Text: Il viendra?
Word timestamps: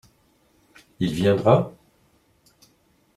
Il 0.99 1.13
viendra? 1.13 1.71